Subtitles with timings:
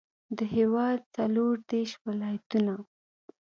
[0.37, 2.73] د هېواد څلوردېرش ولایتونه.